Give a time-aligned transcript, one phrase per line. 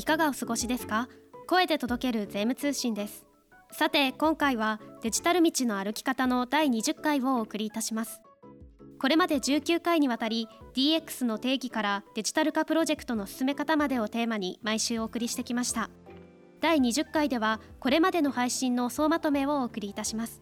[0.00, 1.10] いかがお過ごしですか？
[1.46, 3.26] 声で届ける税務通信です。
[3.70, 8.22] さて今回はデジタル道の歩き方の第20回をお送りいたします。
[8.98, 15.90] これまで19回にわたり DX の定義からデジタル化プロジェクトの進め方までをテーマに毎週お送りしてきました。
[16.62, 20.40] 第20回ではこれまでの配信の総まとめをお送りいたします。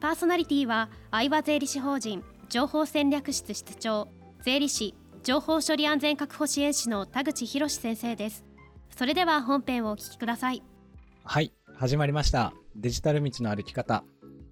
[0.00, 4.08] パーソナリティは相場税理士法人情報戦略室室長
[4.40, 4.94] 税理士
[5.24, 8.47] 情報処理安全確保支援士の田口博先生です。
[8.96, 10.62] それでは本編をお聞きください。
[11.24, 12.52] はい始まりました。
[12.74, 14.04] デジタル道の歩き方。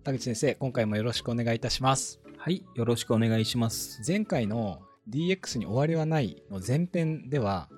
[0.04, 2.20] 田口先生今回もよろしくお願いいたします。
[2.36, 4.00] はいよろしくお願いします。
[4.06, 7.68] 前回の DX に終わりはないの前編では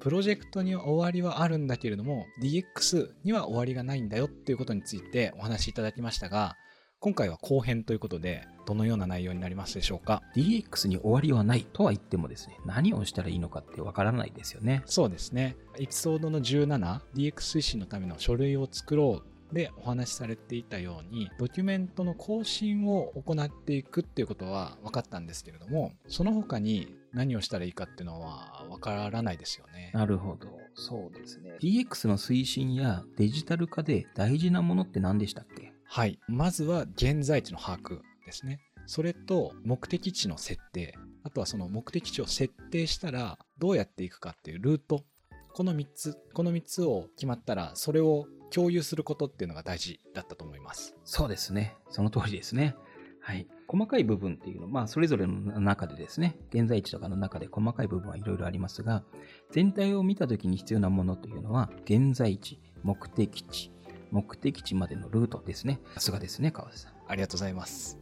[0.00, 6.56] プロジェクトには終わりはあるんだけれども DX には終わりがないんだよっていうことについてお話しいただきましたが
[6.98, 14.82] 今回は後編ということでどのような内容になりますでしょうか？DX に終わりはないとは言ってもですね何をしたらいいのかってわからないですよね。
[14.86, 15.56] そうですね。
[15.78, 19.22] エピソードの 17DX 推進のための書類を作ろ
[19.52, 29.92] うでお話しされていたようにドキュメントの更新を行っていくっていうことは分かったんですけれどもその他に何をしたらいいかっていうのは分からないですよね。
[29.94, 30.48] なるほど。
[30.74, 31.52] そうですね。
[31.62, 35.75] DX の推進やデジタル化で大事なものって何でしたっけ？
[35.88, 36.18] はい。
[36.28, 38.60] まずは現在地の把握ですね。
[38.86, 40.96] それと目的地の設定。
[41.24, 45.04] あとはその目的地を設定したらどうやっていくかっていうルート。
[45.52, 50.96] この3つこの3つを決まったらそれを共有することっていうのが大事だったと思います。
[51.04, 51.76] そうですね。
[51.90, 52.76] その通りですね。
[53.20, 53.48] はい。
[53.66, 59.02] 細かい部分っていうのは、まあ、それぞれの中でですね、現在地とかの中で細かい部分はいろいろありますが、
[59.50, 63.72] 全体を見たときに必要なものというのは、現在地、目的地、
[64.10, 65.80] 目的地までのルートですね。
[65.94, 66.92] さすがですね、川瀬さん。
[67.08, 67.98] ありがとうございます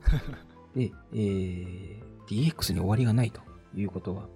[0.74, 3.42] で、えー、DX に終わりがないと
[3.74, 4.28] いうことは、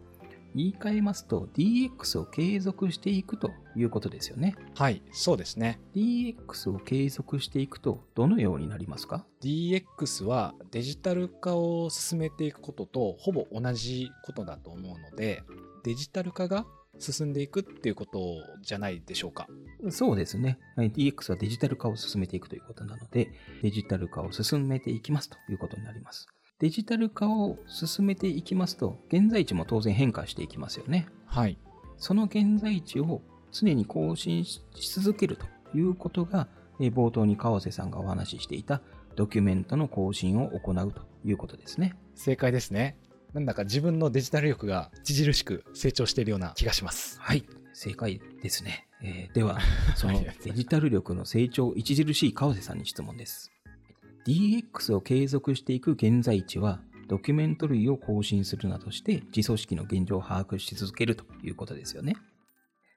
[0.55, 4.57] 言い換えますと DX を継続していくということですよね。
[4.77, 5.81] はい、そうですね。
[5.95, 15.43] DX を継続していくとどのようになりますか？DX はデジタル化を進めていくこととほぼ同じことだと思うので、
[15.85, 16.67] デジタル化が
[16.99, 18.21] 進んでいくっていうこと
[18.63, 19.47] じゃないでしょうか。
[19.91, 20.59] そうですね。
[20.77, 23.31] DX はデジタル化を進めていくということなので、
[23.63, 26.27] デジタル化を進めていきますということになります。
[26.59, 31.07] デジタル化を進めていきますと、現在地も当然変化していきますよね。
[31.27, 31.57] はい。
[31.97, 33.23] その現在地を
[33.53, 36.49] 常に更新し続けるということが、
[36.81, 38.83] 冒頭に川瀬さんがお話ししていた
[39.17, 41.95] ドキュメントの更新を行うということですね。
[42.15, 42.97] 正解ですね。
[43.39, 47.21] なんだか自分のデジタル力が著しく成長しているような気がします。
[47.21, 47.45] はい。
[47.73, 48.89] 正解ですね。
[49.01, 49.61] えー、では、
[49.95, 53.53] そのデジタル力の成長著しい川瀬さんに質問です。
[54.27, 62.17] DX を継続していく現在地は、ドキュメント類を更新するなどして、自組織の現状を把握し続けるということですよね。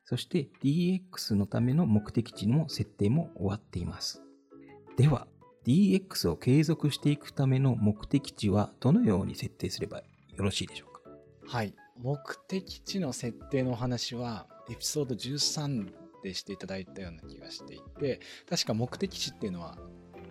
[0.06, 4.24] そして DX のための目的地の設定も終わっています。
[4.98, 5.28] では、
[5.68, 10.02] DX を継続していくための目的地はどのように設定すれば
[10.42, 11.02] よろしいでしょうか？
[11.46, 11.76] はい。
[12.02, 15.92] 目的地の設定のお話は、エピソード13
[16.24, 18.20] でしていただいたような気がしていて、
[18.50, 19.78] 確か目的地っていうのは、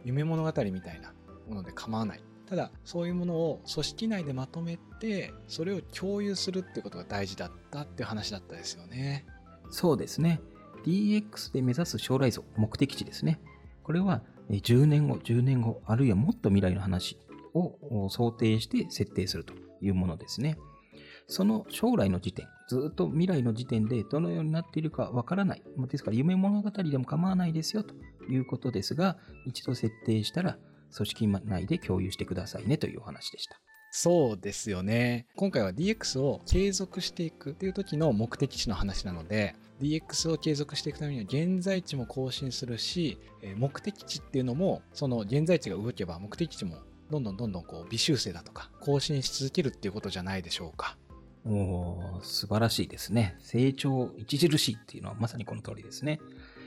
[0.04, 1.14] 夢物語みたいな
[1.48, 2.20] もので構わない。
[2.46, 9.24] ただ、そういうものを組織内でまとめて、それを共有するってことが大事だったっていう話だったですよね。
[9.70, 10.40] そうですね。
[10.84, 13.40] DX で目指す将来像、目的地ですね。
[13.84, 17.16] これは10年後、10年後、あるいはもっと未来の話
[17.54, 20.58] を想定して設定するというものですね。
[21.26, 25.62] その将来の時点、ずっと未来の時点でどのようになっているかわからない。
[25.88, 27.94] ですから夢物語でも構わないですよと
[28.28, 30.58] いうことですが、一度設定したら
[30.94, 33.60] 組織内で共有してくださいねというお話でした。
[33.92, 35.26] そうですよね。
[35.36, 43.18] 今回は DX を継続していくっていう時の目的地の話なので、DX を継続していくためには現在地も更新するし、
[43.56, 46.76] 目的地っていうのも、その現在地が動けば目的地も
[47.10, 50.96] どんどんどんどんこう微修正だとか更新し続けるっていうことじゃないでしょうか。
[51.44, 53.36] おー素晴らしいですね。
[53.40, 56.20] 成長著しいっていうのはまさにこの通りですね。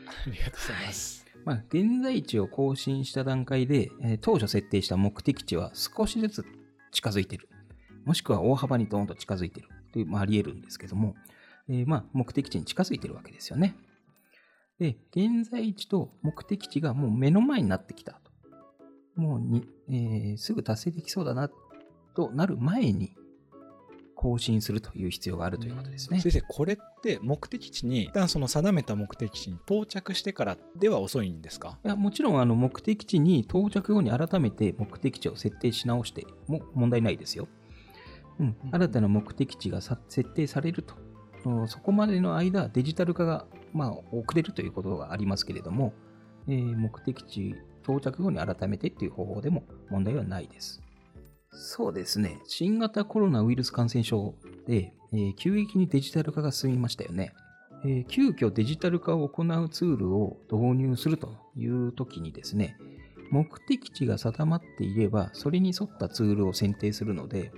[0.08, 1.26] ありがとうございます。
[1.36, 6.46] はい、まあ、現在地を更新した段階で、えー、当初設定した目的地は少しずつ
[6.92, 7.50] 近づいている。
[8.06, 11.16] もしくは大幅にドーンと近づいているという、まあ、あり得るんですけども、
[11.70, 13.76] えー、まあ、目的地に近づいているわけですよね。
[14.80, 18.23] で、現在地と目的地がもう目の前になってきたと。
[19.16, 21.50] もうに、えー、すぐ達成できそうだな
[22.16, 23.16] となる前に
[24.16, 26.22] 更新するという必要があるということですね。
[26.22, 31.78] 先生、これって目的地に、一旦その定めた目的地に到着してからでは遅いんですか？
[31.84, 37.50] いやもちろんあの目的地に到着後に改めて目的地を設定し直しても問題ないですよ。
[38.40, 40.96] うん、新たな目的地が設定されると。
[41.68, 45.94] そこまでの間、デジタル化がまあ、遅れるということがありますけれども、
[46.48, 50.82] えー、目的地到着後に改めてっていう方法でも問題はないです。
[51.52, 52.40] そうですね。
[52.46, 54.34] 新型コロナウイルス感染症
[54.68, 57.34] で、えー、急激にデジタル化が進みましたよね。
[57.86, 62.78] えー、急遽デジタル化を行うツールを導入するという時にですね、
[63.30, 67.52] 目的地が定まっていれば、それに沿ったツールを選定するので、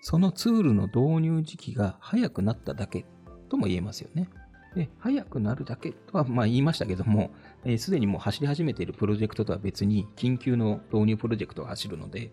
[0.00, 3.04] そのツールの導入時期が早くなっただけ
[3.48, 4.28] とも言えますよね。
[4.74, 7.30] で、早くなるだけとはまあ言いましたけども、
[7.62, 12.32] す、えー、で、にもう走り始めているプロジェクトとは別に緊急の導入プロジェクトが走るので、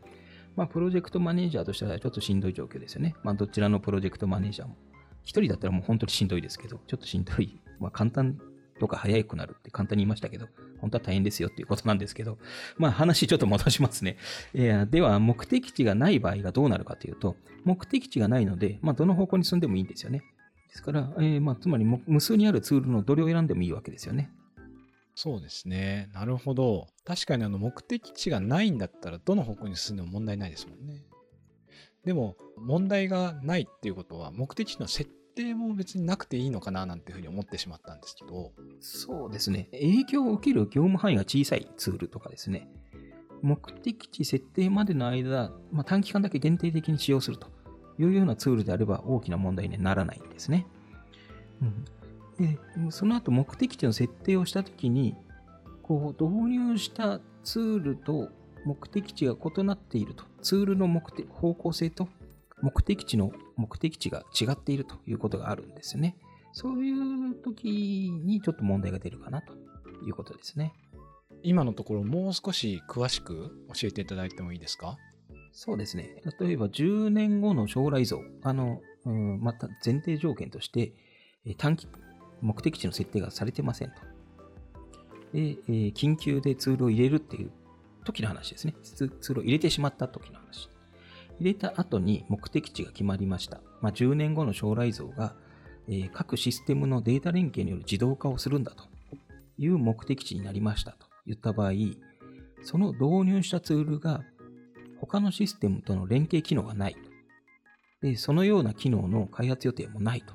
[0.56, 3.16] まあ、プロジェクトマネージャーとしてはちょっとしんどい状況ですよね。
[3.24, 4.76] まあ、どちらのプロジェクトマネージャーも。
[5.24, 7.60] 一人だったらもう本当にしんどいですけど、ちょっとしんどい。
[7.80, 8.40] まあ、簡単
[8.80, 10.48] とか早くなるって簡単に言いましたけど、
[10.80, 12.38] 本当は大変ですよっていうことなんですけど、
[12.78, 14.18] まあ話ちょっと戻しますね。
[14.54, 20.24] えでは、目的地がない場合がどうなるかというと、目的地がないので、まあどの方向に進んでもいいんですよね。
[20.76, 24.30] ですから、えー、まあつまり無数にあるツールのどれを選んでもいいわけですよね。
[25.16, 26.10] そうですね。
[26.14, 26.88] なるほど。
[27.06, 31.06] 確かにあの目的地がないんだったら、どの方向に進んでも問題ないですもんね。
[32.04, 38.52] でも、問題がないっていうことは、目的地の設定も別になくていいのかななんていうふうに思ってしまったんですけど。
[38.82, 39.70] そうですね。
[39.72, 42.68] 影響を受ける業務範囲が小さいツールとかですね。
[43.42, 47.55] 目的地設定までの間、まあ、短期間だけ限定的に使用すると
[47.98, 50.66] いうようなツールであれば大きな問題にはならないんですね。
[51.62, 51.66] う
[52.44, 52.60] ん、で
[52.92, 55.16] その後目的地の設定をしたときに、
[55.84, 58.30] こう導入したツールと
[58.66, 60.26] 目的地が異なっていると。
[60.42, 62.08] ツールの目的方向性と
[62.62, 66.18] 目的地の目的地が違っているということがあるんですよね。
[66.54, 69.54] そういう時にちょっと問題が出るかなと
[70.06, 70.74] いうことですね。
[71.44, 74.98] 今のところもう少し詳しく教えていただいてもいいですか？
[75.56, 76.22] そうですね。
[76.40, 78.22] 例えば10年後の将来像。
[78.44, 80.92] あの、うん、また前提条件として、
[81.58, 81.88] 短期、
[82.42, 83.96] 目的地の設定がされてませんと。
[85.32, 87.52] で、え緊急でツールを入れるっていう
[88.04, 88.76] 時の話ですね。
[88.84, 90.70] ツールを入れてしまった時の話。
[91.40, 93.62] 入れた後に目的地が決まりました。
[93.80, 95.36] まあ、10年後の将来像が、
[95.88, 98.84] えー、各システムのデータ連携による自動化をするんだと
[99.58, 101.72] いう目的地になりましたと言った場合、
[102.62, 104.26] その導入したツールが
[105.06, 107.00] 他のシステムとの連携機能がないと。
[108.02, 110.34] で、そのような機能の開発予定もないと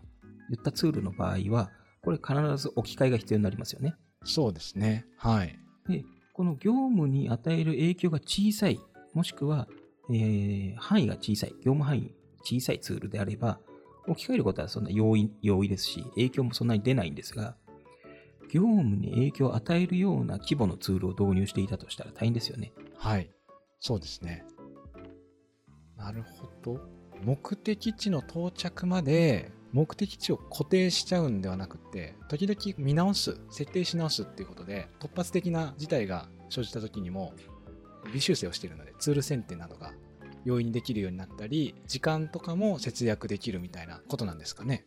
[0.50, 1.70] いったツールの場合は、
[2.02, 3.94] これ必ず置き換えが必要になりますよね。
[4.24, 5.06] そうですね。
[5.16, 5.58] はい。
[5.88, 8.80] で、この業務に与える影響が小さい、
[9.14, 9.68] もしくは
[10.12, 12.12] えー、範囲が小さい、業務範囲
[12.42, 13.60] 小さいツールであれば、
[14.08, 17.56] 置き換えることはそんな容易容易ですし、影響もそんなに出ないんですが、
[18.50, 22.72] 業務に影響を与えるような規模のツールを導入していたとしたら大変ですよね。
[22.96, 23.30] はい。
[23.78, 24.44] そうですね。
[26.00, 26.80] なるほど。
[27.22, 37.34] 目的地の到着まで目的地を固定しちゃうんではなくて、時々見直す、設定し直すっていうことで、突発的な事態が生じた時にも、
[38.12, 39.92] 微修正をしているので、ツール選定などが
[40.44, 44.86] 容易にできるようになったり、時間とかも節約できるみたいなことなんですかね。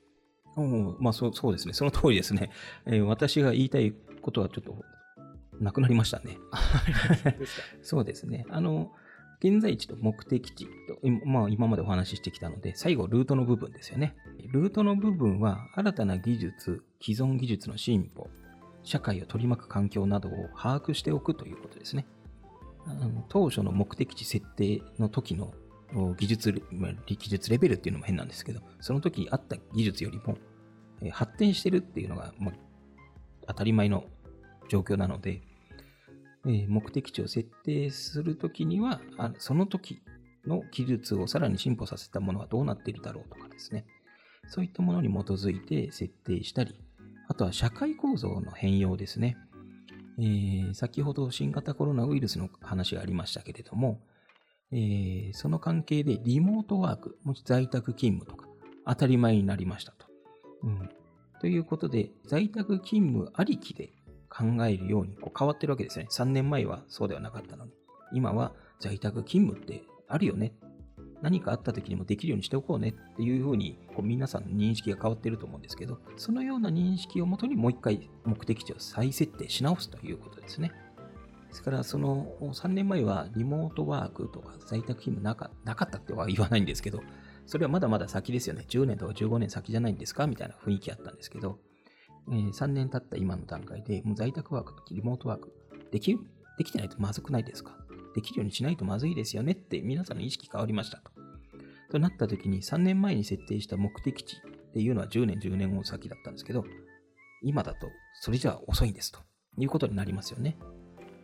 [0.58, 1.74] うん、まあそうそうですね。
[1.74, 2.50] その通りですね。
[2.86, 4.76] えー、私が言いたいことはちょっと
[5.60, 6.38] なくなりましたね。
[7.82, 8.46] そうですね。
[8.50, 8.92] あの、
[9.40, 14.16] 現在地と目的地と、まあ、今までお話ししてきたので、最後、ルートの部分ですよね。
[14.52, 18.30] ルートの部分は、新たな技術、既存技術の進歩、
[18.84, 22.06] 社会を取り巻く環境などを把握しておくということですね。
[23.30, 25.54] 当初の目的地設定の時の
[26.18, 26.64] 技術、
[27.06, 30.38] 技術レベルっていうのも変なんですけど、その時あった技術よりも
[31.12, 32.56] 発展してるっていうのが、まあ、
[33.48, 34.06] 当たり前の
[34.70, 35.42] 状況なので、
[36.46, 39.02] 目的地を設定するときには、
[39.38, 40.02] その時
[40.46, 43.86] の技術をさらに進歩させたものはどうなっているだろうとかですね。
[44.48, 46.76] そういったものに基づいて設定したり、
[47.28, 49.38] あとは社会構造の変容ですね。
[50.20, 54.02] えー、先ほど新型コロナウイルスの話がありましたけれども、
[54.72, 58.48] えー、その関係でリモートワーク、もし在宅勤務とか
[58.86, 60.08] 当たり前になりましたと。
[60.64, 60.90] うん、
[61.40, 63.94] ということで、在宅勤務ありきで
[64.36, 66.08] 考えるようにこう変わってるわけですね。
[66.10, 67.72] 3年前はそうではなかったのに。
[68.14, 70.54] 今は在宅勤務ってあるよね
[71.22, 80.72] 何かあった時にもできるようにしておこうねっていうふうにこう皆さんの認識が変わってると思うんですけど、そのような認識をもとにもう一回目的地を再設定し直すということですね。
[81.48, 87.02] ですから、その3年前はリモートワークとか在宅勤務なかなかったっては言わないんですけど、
[87.46, 88.66] それはまだまだ先ですよね。
[88.68, 90.28] 10年とか15年先じゃないんですか？
[90.28, 91.58] みたいな雰囲気あったんですけど、
[92.30, 95.54] え、3年経った今の段階で、もう在宅ワークとリモートワーク
[95.92, 96.18] でき
[96.58, 97.78] できてないとまずくないですか？
[98.16, 101.12] できるようにしないとまずいですよねって皆さんの意識変わりましたと。
[101.92, 106.66] となった時に3年前に設定した目的地っていうのは10年、10年後先だったんですけど、
[107.42, 107.88] 今だと
[108.22, 109.20] それじゃ遅いんですと
[109.58, 110.58] いうことになりますよね。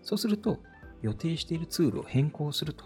[0.03, 0.59] そうすると、
[1.01, 2.83] 予定しているツールを変更すると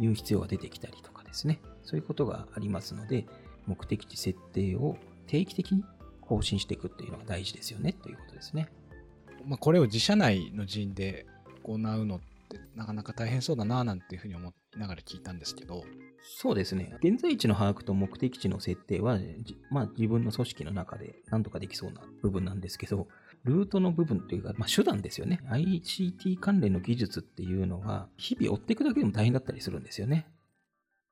[0.00, 1.60] いう必要が出てきたりとかですね。
[1.82, 3.26] そういうことがありますので、
[3.66, 4.96] 目的地設定を
[5.26, 5.84] 定期的に
[6.24, 8.68] 更新していくっていうのが大事ですよねということですね。
[9.46, 11.26] まあ、これを自社内の人員で
[11.62, 15.84] 行うのってなかなか大変そうだななんていうふうに思いながら聞いたんですけど。
[16.26, 16.96] そうですね。
[17.02, 19.18] 現在地の把握と目的地の設定は、
[19.70, 23.08] まあ自分の組織の中で何とかできそうな部分なんですけど、
[23.44, 25.40] ルートの部分というか、まあ、手段ですよね。
[25.50, 30.26] ICT 関連の技術っていうのは、日々追っていくだけでも大変だったりするんですよね。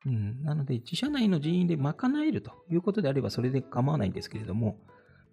[0.06, 1.94] うん、なので、自社内の人員で賄
[2.26, 4.78] えるということであれば、それで構わないんですけれども、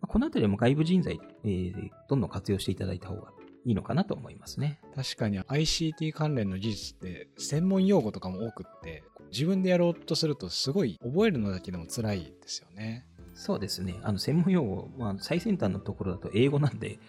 [0.08, 1.74] このあたりも外部人材、えー、
[2.08, 3.32] どんどん活用していただいた方が
[3.66, 4.80] いいのかなと思いますね。
[4.96, 13.06] 確かに ICT 関連の技術って専門用語とかも多くって、自分でやろうとするとすごい覚えるのだけでも辛いですよね。
[13.34, 14.00] そうですね。
[14.04, 17.00] あの専門用語、まあ、最先端のところだと英語なんで、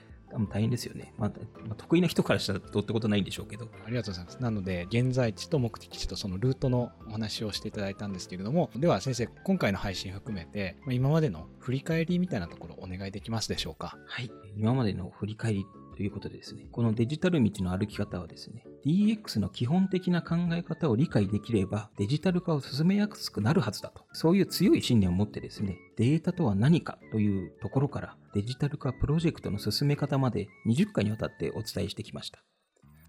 [0.50, 1.12] 大変ですよね。
[1.18, 1.32] まあ、
[1.66, 3.68] まあ、得意な人からしたらどうってことないんでしょうけど。
[3.86, 4.38] ありがとうございます。
[4.40, 13.98] なので、現在地と目的地とそのルートのお話をしていただいたんですけれども、では先生、今回の配信含めて、今までの振り返りみたいなところお願いできますでしょうか？
[14.06, 14.30] はい。
[14.56, 15.66] 今までの振り返り
[16.00, 24.06] ということでですね、このデジタル道の歩き方はですね、DX の基本的な考え方を理解できればデジタル化を進めやすくなるはずだと。
[24.14, 32.42] そういう強い信念を持ってですね、データとは何かというところからデジタル化プロジェクトの進め方まで20回にわたってお伝えしてきました。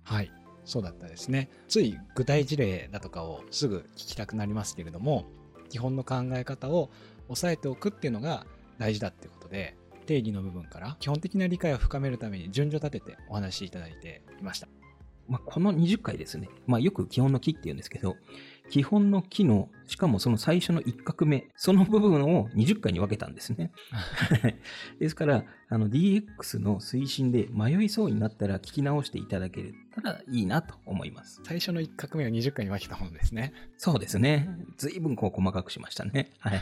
[0.04, 0.32] はい。
[0.66, 1.50] そうだったですね。
[1.70, 5.28] つい具体事例だとかをすぐ聞きたくなりますけれども、
[5.70, 6.90] 基本の考え方を
[7.30, 8.46] 押さえておくっていうのが
[8.80, 9.78] 大事だっていうことで、
[10.12, 14.68] 定義の部分から基本的な理解を深めるために順序立ててお話しいただいていました。
[15.30, 18.18] まあ、この20回ですね、まあ、よく基本の木って言うんですけど、
[18.70, 23.72] 基本の木の、しかもその最初の1画目、その部分を20回に分けたんですね。
[25.00, 31.40] ですから、あの DX の推進で迷いそうになったら聞き直していただけたらいいなと思います。
[31.46, 33.54] 最初の1画目を20回に分けたものですね。
[33.78, 34.50] そうですね。
[34.76, 36.32] 随分こう細かくしましたね。
[36.40, 36.62] はい。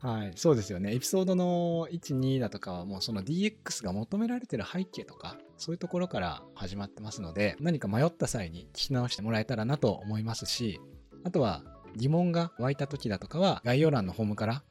[0.00, 0.94] はい、そうですよね。
[0.94, 10.80] エピソードの1、2だとかはもうその DX が求められてる背景とか、そういうところから始まってますので、何か迷った際に聞き直してもらえたらなと思いますし、
[11.24, 11.62] あとは
[11.96, 14.62] 疑問が湧いた時だとかは概要欄のフォームから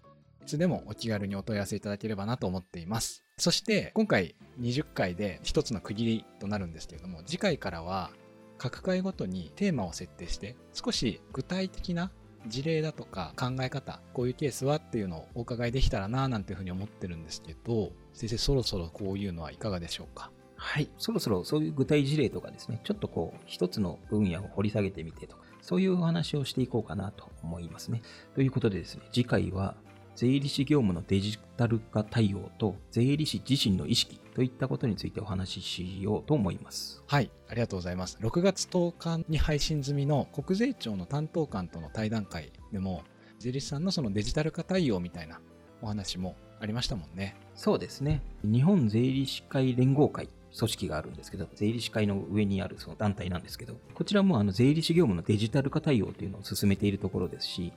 [0.44, 3.24] いつでもお気軽にお問い合わせいただければなと思っています。
[3.38, 8.12] そして今回20回で一つの区切りとなるんですけれども、次回からは
[8.58, 12.12] 各回ごとにテーマを設定して少し具体的な
[12.48, 20.32] 事例だとか考え方、こういうケースはっていうのをお伺いできたらななんていうふうに思ってるんですけど、先生そろそろこういうのはいかがでしょうか？
[20.56, 20.90] はい。
[20.98, 28.02] そろそろそういう具体事例とかですね、ちょっとこう、一つの分野を掘り下げてみてとか、そういうお話をしていこうかなと思いますね。
[28.36, 29.76] ということでですね、次回は
[30.16, 37.04] 税理士業務のデジタル化対応と税理士自身の意識といったことについてお話ししようと思います。
[37.08, 38.18] はい、ありがとうございます。
[38.22, 43.04] 6月10日に配信済みの国税庁の担当官との対談会でも、
[43.40, 45.40] 税理士さんのそのデジタル化対応みたいな
[45.82, 47.36] お話もありましたもんね。
[47.54, 48.22] そうですね。
[48.44, 57.74] 日本税理士会連合会組織があるんですけど、税理士会の上にあるその団体なんですけど、こちらもあの税理士業務のデジタル化対応というのを進めているところですし、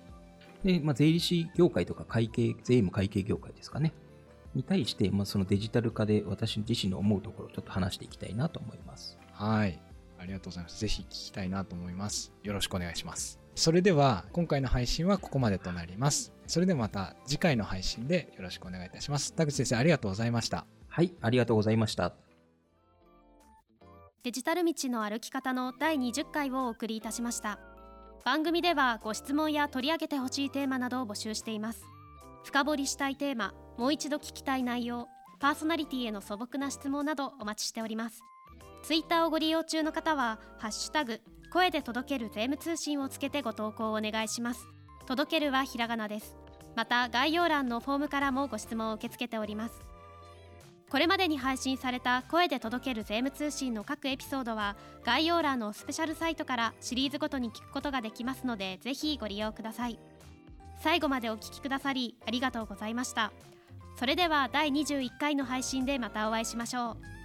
[0.64, 3.92] で、まあ、税理士業界とか会計、税務会計業界ですかね。
[4.54, 9.18] に対して、まあ、そのデジタル化で私自身の思うところをちょっと話していきたいなと思います。
[9.32, 9.80] はい。
[10.18, 10.80] ありがとうございます。
[10.80, 12.32] ぜひ聞きたいなと思います。
[12.42, 13.38] よろしくお願いします。
[13.54, 16.32] それでは、今回の配信はここまでとなります。
[16.46, 19.34] それではまた次回の配信でよろしくお願いいたします。
[19.34, 20.66] 田口先生、ありがとうございました。
[20.88, 22.14] はい、ありがとうございました。
[24.24, 27.77] デジタル道の歩き方の第20回をお送りいたしました。
[28.28, 31.86] 番組ではご質問や取り上げてほしいテーマなどを募集しています。
[32.44, 35.08] 深掘りしたいテーマもう一度聞きたい内容
[35.40, 38.20] パーソナリティへの素朴な質問などお待ちしております。
[38.82, 41.22] ツイッターをご利用中の方はハッシュタグ
[41.54, 44.66] 声で届ける税務通信をつけてご投稿をお願いします。
[45.06, 46.36] 届けるはひらがなです。
[46.76, 49.87] また概要欄のフォームからもご質問を受け付けております。
[50.90, 59.98] これまでに配信された声で届ける税務通信の各エピソードは概要欄のスペシャルサイトからシリーズごとに聞くことができますのでぜひご利用ください。
[60.80, 63.32] 最後までお聞きくださりありがとうございました。
[63.98, 67.17] それでは第21回の配信でまたお会いしましょう。